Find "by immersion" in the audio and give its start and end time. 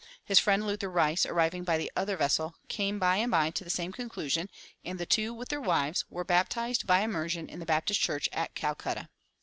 6.87-7.47